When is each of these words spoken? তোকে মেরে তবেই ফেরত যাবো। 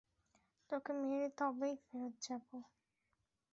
তোকে 0.69 0.91
মেরে 0.99 1.29
তবেই 1.37 1.75
ফেরত 1.83 2.13
যাবো। 2.21 2.57